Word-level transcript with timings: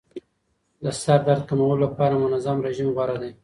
د 0.83 0.85
سردرد 1.01 1.43
کمولو 1.49 1.83
لپاره 1.85 2.13
منظم 2.23 2.57
رژیم 2.67 2.89
غوره 2.95 3.15
دی. 3.21 3.31